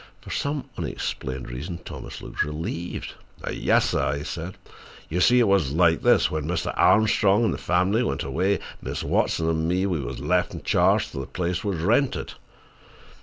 For 0.21 0.31
some 0.31 0.67
unexplained 0.79 1.51
reason 1.51 1.77
Thomas 1.77 2.23
looked 2.23 2.41
relieved. 2.41 3.13
"Yas, 3.51 3.89
sah," 3.89 4.13
he 4.13 4.23
said. 4.23 4.55
"You 5.09 5.21
see 5.21 5.39
it 5.39 5.47
were 5.47 5.59
like 5.59 6.01
this: 6.01 6.31
When 6.31 6.47
Mistah 6.47 6.73
Armstrong 6.75 7.43
and 7.45 7.53
the 7.53 7.59
fam'ly 7.59 8.01
went 8.01 8.23
away, 8.23 8.57
Mis' 8.81 9.03
Watson 9.03 9.47
an' 9.47 9.67
me, 9.67 9.85
we 9.85 9.99
was 9.99 10.19
lef' 10.19 10.55
in 10.55 10.63
charge 10.63 11.11
till 11.11 11.21
the 11.21 11.27
place 11.27 11.63
was 11.63 11.77
rented. 11.81 12.33